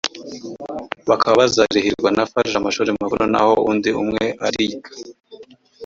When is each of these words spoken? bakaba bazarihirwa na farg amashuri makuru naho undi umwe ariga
bakaba 1.09 1.39
bazarihirwa 1.39 2.09
na 2.15 2.23
farg 2.31 2.51
amashuri 2.59 2.89
makuru 3.01 3.23
naho 3.33 3.53
undi 3.71 3.89
umwe 4.03 4.25
ariga 4.47 4.89